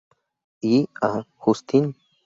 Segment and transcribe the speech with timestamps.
[0.63, 1.93] Y a Justin.